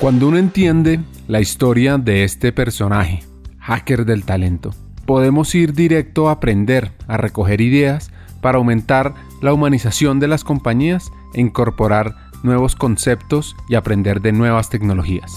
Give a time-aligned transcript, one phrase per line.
[0.00, 3.22] Cuando uno entiende la historia de este personaje,
[3.60, 4.74] hacker del talento,
[5.06, 8.10] podemos ir directo a aprender, a recoger ideas
[8.40, 14.68] para aumentar la humanización de las compañías e incorporar nuevos conceptos y aprender de nuevas
[14.68, 15.32] tecnologías.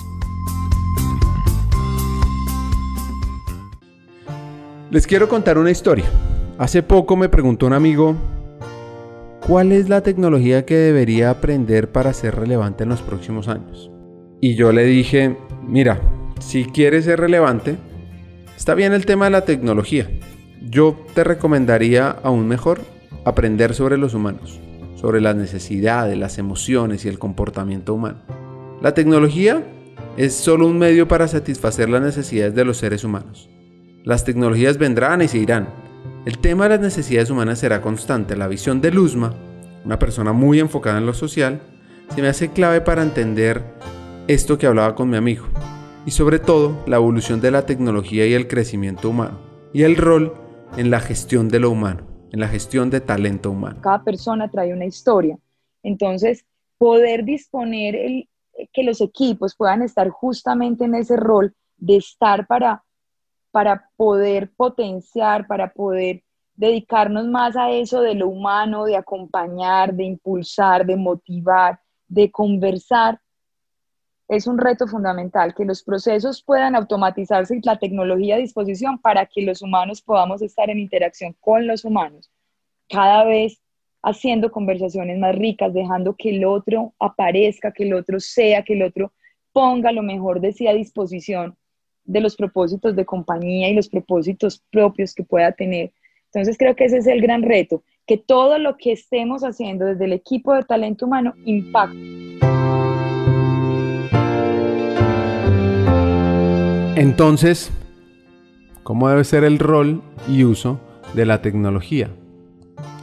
[4.89, 6.05] Les quiero contar una historia.
[6.57, 8.15] Hace poco me preguntó un amigo,
[9.45, 13.91] ¿cuál es la tecnología que debería aprender para ser relevante en los próximos años?
[14.39, 15.35] Y yo le dije,
[15.67, 15.99] mira,
[16.39, 17.77] si quieres ser relevante,
[18.55, 20.09] está bien el tema de la tecnología.
[20.69, 22.81] Yo te recomendaría aún mejor
[23.25, 24.59] aprender sobre los humanos,
[24.95, 28.19] sobre las necesidades, las emociones y el comportamiento humano.
[28.81, 29.63] La tecnología
[30.17, 33.49] es solo un medio para satisfacer las necesidades de los seres humanos.
[34.03, 35.67] Las tecnologías vendrán y se irán.
[36.25, 38.35] El tema de las necesidades humanas será constante.
[38.35, 39.33] La visión de Luzma,
[39.83, 41.61] una persona muy enfocada en lo social,
[42.13, 43.63] se me hace clave para entender
[44.27, 45.45] esto que hablaba con mi amigo,
[46.05, 49.39] y sobre todo la evolución de la tecnología y el crecimiento humano,
[49.73, 50.33] y el rol
[50.75, 53.79] en la gestión de lo humano, en la gestión de talento humano.
[53.81, 55.37] Cada persona trae una historia,
[55.81, 56.45] entonces
[56.77, 58.29] poder disponer el,
[58.73, 62.83] que los equipos puedan estar justamente en ese rol de estar para,
[63.51, 66.21] para poder potenciar, para poder
[66.53, 73.21] dedicarnos más a eso de lo humano, de acompañar, de impulsar, de motivar, de conversar,
[74.27, 79.25] es un reto fundamental, que los procesos puedan automatizarse y la tecnología a disposición para
[79.25, 82.29] que los humanos podamos estar en interacción con los humanos,
[82.89, 83.61] cada vez
[84.03, 88.83] haciendo conversaciones más ricas, dejando que el otro aparezca, que el otro sea, que el
[88.83, 89.13] otro
[89.53, 91.57] ponga lo mejor de sí a disposición
[92.03, 95.91] de los propósitos de compañía y los propósitos propios que pueda tener.
[96.25, 100.05] Entonces creo que ese es el gran reto, que todo lo que estemos haciendo desde
[100.05, 102.16] el equipo de talento humano impacte.
[106.97, 107.71] Entonces,
[108.81, 110.79] ¿cómo debe ser el rol y uso
[111.13, 112.09] de la tecnología?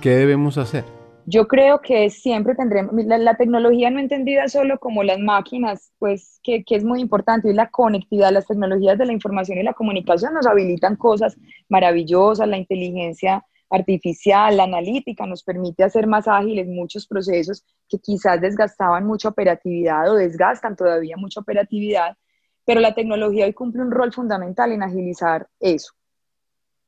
[0.01, 0.83] ¿Qué debemos hacer?
[1.27, 6.65] Yo creo que siempre tendremos, la, tecnología no entendida solo como las máquinas, pues que,
[6.65, 10.35] que, es muy importante, y la conectividad, las tecnologías de la información y la comunicación
[10.35, 11.37] nos habilitan cosas
[11.69, 18.41] maravillosas, la inteligencia artificial, la analítica nos permite hacer más ágiles muchos procesos que quizás
[18.41, 22.17] desgastaban mucha operatividad o desgastan todavía mucha operatividad,
[22.65, 25.93] pero la tecnología hoy cumple un rol fundamental en agilizar eso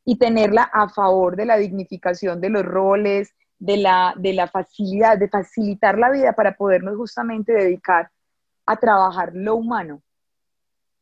[0.04, 5.18] y tenerla a favor de la dignificación de los roles, de la, de la facilidad,
[5.18, 8.10] de facilitar la vida para podernos justamente dedicar
[8.64, 10.02] a trabajar lo humano,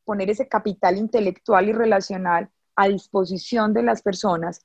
[0.05, 4.65] poner ese capital intelectual y relacional a disposición de las personas.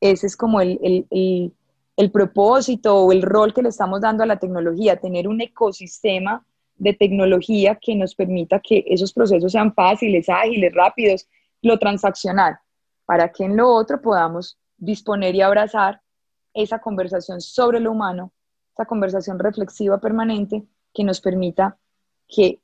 [0.00, 0.78] Ese es como el,
[1.10, 1.52] el,
[1.96, 6.44] el propósito o el rol que le estamos dando a la tecnología, tener un ecosistema
[6.76, 11.28] de tecnología que nos permita que esos procesos sean fáciles, ágiles, rápidos,
[11.62, 12.58] lo transaccional,
[13.06, 16.00] para que en lo otro podamos disponer y abrazar
[16.52, 18.32] esa conversación sobre lo humano,
[18.72, 21.78] esa conversación reflexiva permanente que nos permita
[22.28, 22.60] que,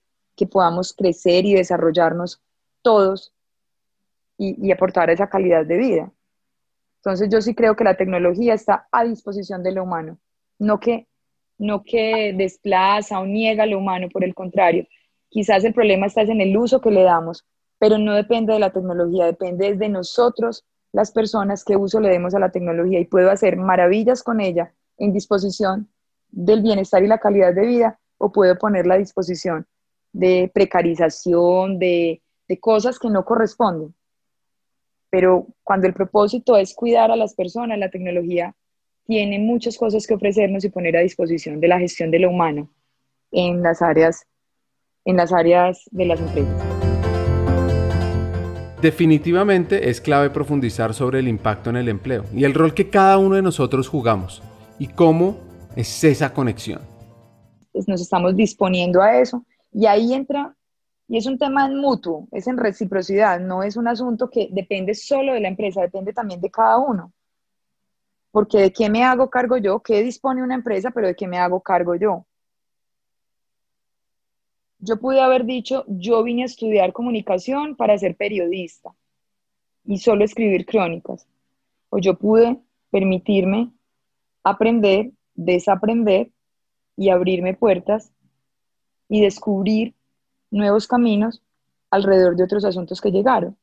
[0.50, 2.40] podamos crecer y desarrollarnos
[2.80, 3.34] todos
[4.38, 6.12] y, y aportar esa calidad de vida.
[6.96, 10.18] Entonces yo sí creo que la tecnología está a disposición de lo humano,
[10.58, 11.09] no que
[11.60, 14.86] no que desplaza o niega lo humano, por el contrario.
[15.28, 17.44] Quizás el problema está en el uso que le damos,
[17.78, 22.34] pero no depende de la tecnología, depende de nosotros, las personas, qué uso le demos
[22.34, 25.88] a la tecnología y puedo hacer maravillas con ella en disposición
[26.30, 29.66] del bienestar y la calidad de vida o puedo ponerla a disposición
[30.12, 33.94] de precarización, de, de cosas que no corresponden.
[35.10, 38.54] Pero cuando el propósito es cuidar a las personas, la tecnología
[39.10, 42.70] tiene muchas cosas que ofrecernos y poner a disposición de la gestión de lo humano
[43.32, 44.24] en las áreas,
[45.04, 46.62] en las áreas de las empresas.
[48.80, 53.18] Definitivamente es clave profundizar sobre el impacto en el empleo y el rol que cada
[53.18, 54.44] uno de nosotros jugamos
[54.78, 55.40] y cómo
[55.74, 56.80] es esa conexión.
[57.72, 60.54] Pues nos estamos disponiendo a eso y ahí entra,
[61.08, 64.94] y es un tema en mutuo, es en reciprocidad, no es un asunto que depende
[64.94, 67.12] solo de la empresa, depende también de cada uno
[68.30, 71.38] porque de qué me hago cargo yo, qué dispone una empresa, pero de qué me
[71.38, 72.26] hago cargo yo.
[74.78, 78.94] Yo pude haber dicho, yo vine a estudiar comunicación para ser periodista
[79.84, 81.26] y solo escribir crónicas.
[81.90, 82.58] O yo pude
[82.90, 83.72] permitirme
[84.42, 86.30] aprender, desaprender
[86.96, 88.12] y abrirme puertas
[89.08, 89.94] y descubrir
[90.50, 91.42] nuevos caminos
[91.90, 93.56] alrededor de otros asuntos que llegaron.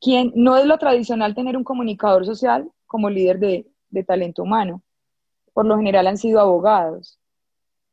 [0.00, 4.82] ¿Quién, no es lo tradicional tener un comunicador social, como líder de, talento humano.
[5.52, 7.20] Por lo general han sido abogados,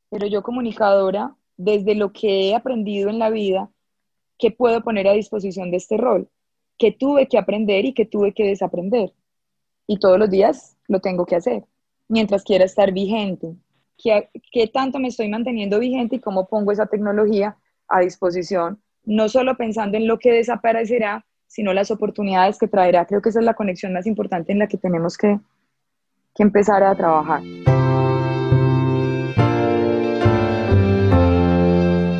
[0.10, 3.70] pero yo comunicadora desde lo que he aprendido en la vida,
[4.40, 6.28] qué puedo poner a disposición de este rol,
[6.80, 9.14] qué tuve que aprender y qué tuve que desaprender.
[9.86, 11.64] Y todos los días lo tengo que hacer,
[12.08, 13.56] mientras quiera estar vigente.
[14.00, 17.56] ¿Qué, qué tanto me estoy manteniendo vigente y cómo pongo esa tecnología
[17.88, 18.82] a disposición?
[19.04, 23.06] No solo pensando en lo que desaparecerá, sino las oportunidades que traerá.
[23.06, 25.40] Creo que esa es la conexión más importante en la que tenemos que,
[26.36, 27.42] que empezar a trabajar.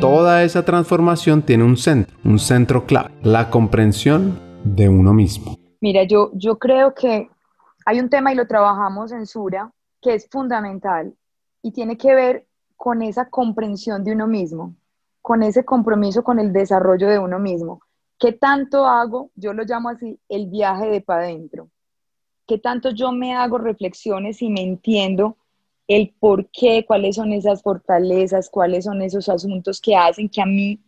[0.00, 5.56] Toda esa transformación tiene un centro, un centro clave, la comprensión de uno mismo.
[5.80, 7.28] Mira, yo, yo creo que
[7.84, 11.14] hay un tema y lo trabajamos en Sura que es fundamental
[11.62, 12.46] y tiene que ver
[12.76, 14.74] con esa comprensión de uno mismo,
[15.20, 17.80] con ese compromiso con el desarrollo de uno mismo.
[18.18, 19.30] ¿Qué tanto hago?
[19.36, 21.70] Yo lo llamo así, el viaje de para adentro.
[22.46, 25.36] ¿Qué tanto yo me hago reflexiones y me entiendo
[25.86, 30.46] el por qué, cuáles son esas fortalezas, cuáles son esos asuntos que hacen que a
[30.46, 30.80] mí,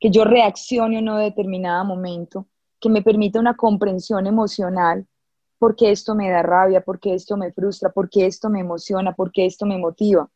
[0.00, 2.46] que yo reaccione en un determinado momento,
[2.80, 5.06] que me permita una comprensión emocional,
[5.58, 9.64] porque esto me da rabia, porque esto me frustra, porque esto me emociona, porque esto
[9.64, 10.28] me motiva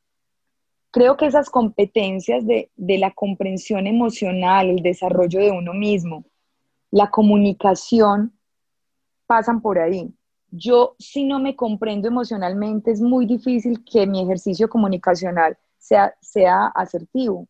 [0.96, 6.24] creo que esas competencias de, la comprensión emocional, el desarrollo de uno mismo,
[6.90, 8.32] la comunicación,
[9.26, 10.10] pasan por ahí.
[10.50, 16.68] Yo, si no me comprendo emocionalmente, es muy difícil que mi ejercicio comunicacional sea, sea
[16.68, 17.46] asertivo,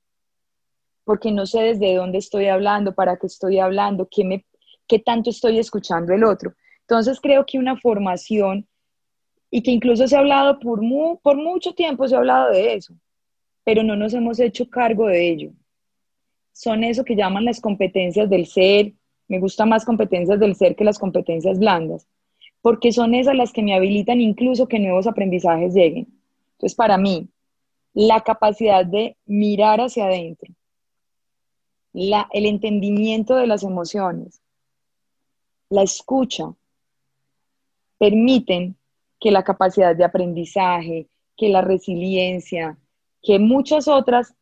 [1.04, 4.44] porque no sé desde dónde estoy hablando, para qué estoy hablando, qué, me,
[4.88, 6.52] qué tanto estoy escuchando el otro.
[6.80, 8.66] Entonces creo que una formación,
[9.52, 10.80] y que incluso se ha hablado por,
[11.22, 12.92] por mucho tiempo, se ha hablado de eso,
[13.66, 15.50] pero no nos hemos hecho cargo de ello.
[16.52, 18.92] Son eso que llaman las competencias del ser.
[19.26, 22.06] Me gustan más competencias del ser que las competencias blandas,
[22.62, 26.06] porque son esas las que me habilitan incluso que nuevos aprendizajes lleguen.
[26.52, 27.28] Entonces, para mí,
[27.92, 30.54] la capacidad de mirar hacia adentro,
[31.92, 34.40] la, el entendimiento de las emociones,
[35.70, 36.54] la escucha,
[37.98, 38.76] permiten
[39.18, 42.78] que la capacidad de aprendizaje, que la resiliencia,
[43.26, 44.34] que muchas otras.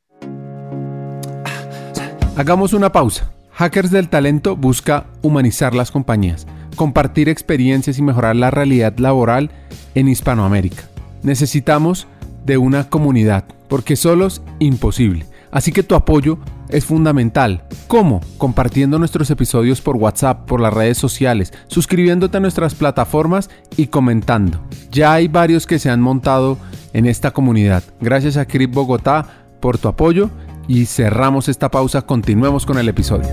[2.36, 3.30] Hagamos una pausa.
[3.52, 6.46] Hackers del Talento busca humanizar las compañías,
[6.76, 9.50] compartir experiencias y mejorar la realidad laboral
[9.94, 10.88] en Hispanoamérica.
[11.22, 12.06] Necesitamos
[12.44, 15.24] de una comunidad, porque solos imposible.
[15.50, 16.38] Así que tu apoyo
[16.74, 17.62] es fundamental.
[17.86, 18.20] ¿Cómo?
[18.36, 24.60] Compartiendo nuestros episodios por WhatsApp, por las redes sociales, suscribiéndote a nuestras plataformas y comentando.
[24.90, 26.58] Ya hay varios que se han montado
[26.92, 27.84] en esta comunidad.
[28.00, 30.30] Gracias a Crip Bogotá por tu apoyo
[30.66, 32.02] y cerramos esta pausa.
[32.02, 33.28] Continuemos con el episodio.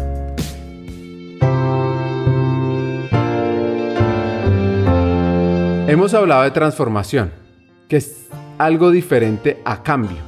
[5.88, 7.32] Hemos hablado de transformación,
[7.90, 8.28] que es
[8.60, 10.20] algo diferente a cambio.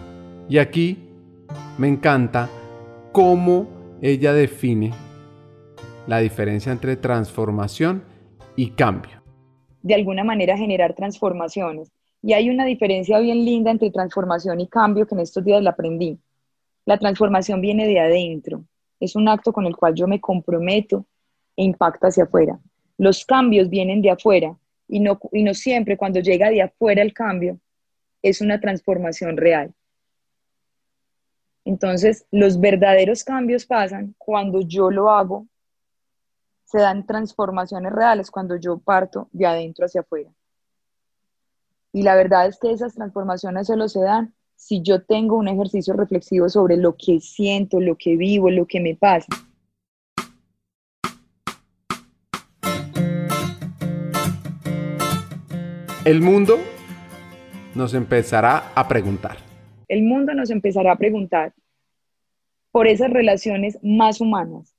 [0.50, 1.10] Y aquí
[1.78, 2.50] me encanta
[3.14, 3.68] cómo
[4.02, 4.92] ella define
[6.08, 8.04] la diferencia entre transformación
[8.56, 9.22] y cambio.
[9.84, 11.92] De alguna manera generar transformaciones.
[12.24, 15.70] Y hay una diferencia bien linda entre transformación y cambio que en estos días la
[15.70, 16.18] aprendí.
[16.86, 18.66] La transformación viene de adentro.
[19.00, 21.06] Es un acto con el cual yo me comprometo
[21.56, 22.60] e impacta hacia afuera.
[22.98, 24.58] Los cambios vienen de afuera
[24.88, 27.60] y no, y no siempre cuando llega de afuera el cambio
[28.24, 29.72] es una transformación real.
[31.66, 35.48] Entonces, los verdaderos cambios pasan cuando yo lo hago,
[36.66, 40.32] se dan transformaciones reales cuando yo parto de adentro hacia afuera.
[41.92, 45.94] Y la verdad es que esas transformaciones solo se dan si yo tengo un ejercicio
[45.94, 49.28] reflexivo sobre lo que siento, lo que vivo, lo que me pasa.
[56.06, 56.58] El mundo
[57.76, 59.43] nos empezará a preguntar.
[59.88, 61.54] El mundo nos empezará a preguntar
[62.72, 64.76] por esas relaciones más humanas.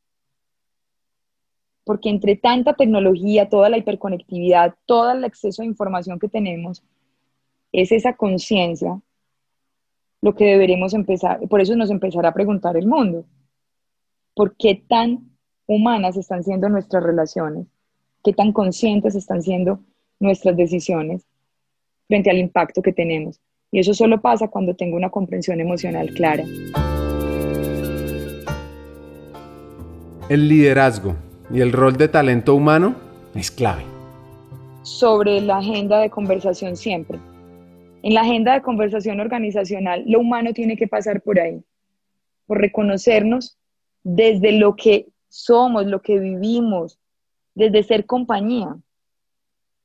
[1.84, 6.82] Porque entre tanta tecnología, toda la hiperconectividad, todo el exceso de información que tenemos,
[7.72, 9.00] es esa conciencia
[10.24, 13.26] lo que deberemos empezar, por eso nos empezará a preguntar el mundo,
[14.34, 17.66] ¿por qué tan humanas están siendo nuestras relaciones?
[18.22, 19.80] ¿Qué tan conscientes están siendo
[20.18, 21.26] nuestras decisiones
[22.08, 23.38] frente al impacto que tenemos?
[23.74, 26.44] Y eso solo pasa cuando tengo una comprensión emocional clara.
[30.28, 31.16] El liderazgo
[31.50, 32.94] y el rol de talento humano
[33.34, 33.82] es clave.
[34.82, 37.18] Sobre la agenda de conversación siempre
[38.04, 41.64] en la agenda de conversación organizacional, lo humano tiene que pasar por ahí,
[42.46, 43.56] por reconocernos
[44.02, 47.00] desde lo que somos, lo que vivimos,
[47.54, 48.76] desde ser compañía,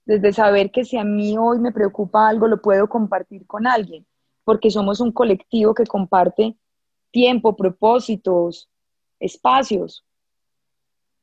[0.10, 4.08] desde saber que si a mí hoy me preocupa algo, lo puedo compartir con alguien,
[4.44, 6.56] porque somos un colectivo que comparte
[7.12, 8.68] tiempo, propósitos,
[9.20, 10.04] espacios.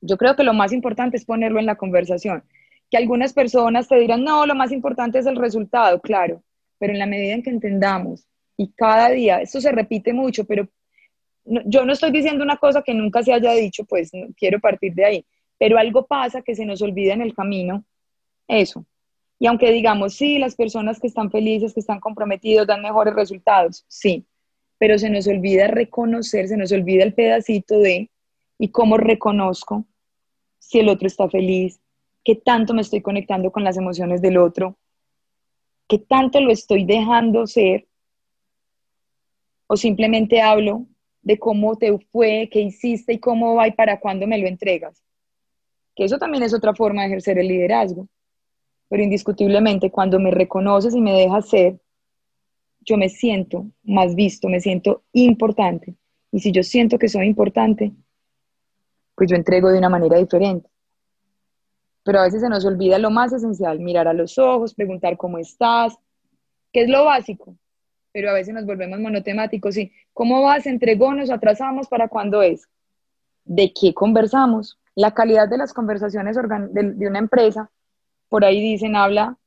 [0.00, 2.44] Yo creo que lo más importante es ponerlo en la conversación.
[2.88, 6.44] Que algunas personas te dirán, no, lo más importante es el resultado, claro,
[6.78, 8.24] pero en la medida en que entendamos
[8.56, 10.68] y cada día, esto se repite mucho, pero
[11.44, 15.04] yo no estoy diciendo una cosa que nunca se haya dicho, pues quiero partir de
[15.04, 15.26] ahí,
[15.58, 17.84] pero algo pasa que se nos olvida en el camino,
[18.48, 18.84] eso.
[19.38, 23.84] Y aunque digamos, sí, las personas que están felices, que están comprometidos, dan mejores resultados,
[23.88, 24.26] sí,
[24.78, 28.10] pero se nos olvida reconocer, se nos olvida el pedacito de,
[28.58, 29.84] y cómo reconozco
[30.58, 31.80] si el otro está feliz,
[32.24, 34.76] qué tanto me estoy conectando con las emociones del otro,
[35.86, 37.86] qué tanto lo estoy dejando ser,
[39.66, 40.86] o simplemente hablo
[41.22, 45.02] de cómo te fue, qué hiciste y cómo va y para cuándo me lo entregas.
[45.94, 48.06] Que eso también es otra forma de ejercer el liderazgo.
[48.88, 51.80] Pero indiscutiblemente cuando me reconoces y me dejas ser,
[52.80, 55.96] yo me siento más visto, me siento importante.
[56.30, 57.92] Y si yo siento que soy importante,
[59.14, 60.68] pues yo entrego de una manera diferente.
[62.04, 65.38] Pero a veces se nos olvida lo más esencial, mirar a los ojos, preguntar cómo
[65.38, 65.98] estás,
[66.72, 67.56] que es lo básico,
[68.12, 70.66] pero a veces nos volvemos monotemáticos y ¿cómo vas?
[70.66, 71.12] ¿Entregó?
[71.12, 71.88] ¿Nos atrasamos?
[71.88, 72.68] ¿Para cuándo es?
[73.44, 74.78] ¿De qué conversamos?
[74.94, 77.70] La calidad de las conversaciones de una empresa,
[78.28, 79.38] por ahí dicen, habla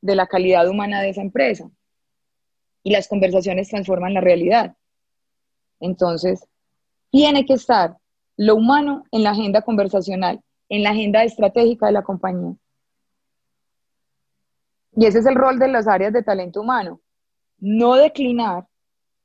[0.00, 1.70] de la calidad humana de esa empresa.
[2.82, 4.76] Y las conversaciones transforman la realidad.
[5.80, 6.46] Entonces,
[7.10, 7.96] tiene que estar
[8.36, 12.54] lo humano en la agenda conversacional, en la agenda estratégica de la compañía.
[14.96, 17.00] Y ese es el rol de las áreas de talento humano,
[17.58, 18.66] no declinar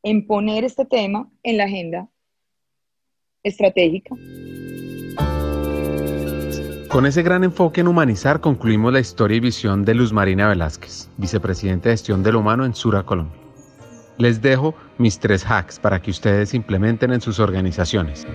[0.04, 2.10] en poner este tema en la agenda
[3.44, 4.16] estratégica.
[6.92, 11.08] Con ese gran enfoque en humanizar concluimos la historia y visión de Luz Marina Velázquez,
[11.16, 13.40] vicepresidente de gestión del humano en Sura, Colombia.
[14.18, 18.28] Les dejo mis tres hacks para que ustedes implementen en sus organizaciones.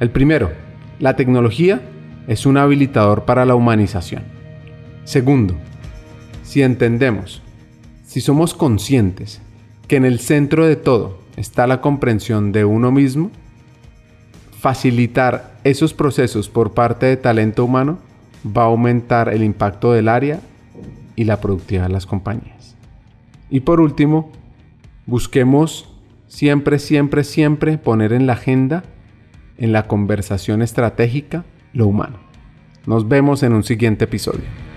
[0.00, 0.50] El primero,
[0.98, 1.80] la tecnología
[2.26, 4.24] es un habilitador para la humanización.
[5.04, 5.54] Segundo,
[6.42, 7.42] si entendemos,
[8.02, 9.40] si somos conscientes
[9.86, 13.30] que en el centro de todo está la comprensión de uno mismo,
[14.60, 17.98] facilitar esos procesos por parte de talento humano
[18.46, 20.40] va a aumentar el impacto del área
[21.16, 22.76] y la productividad de las compañías.
[23.48, 24.30] Y por último,
[25.06, 25.90] busquemos
[26.28, 28.84] siempre, siempre, siempre poner en la agenda
[29.56, 32.18] en la conversación estratégica lo humano.
[32.86, 34.69] Nos vemos en un siguiente episodio.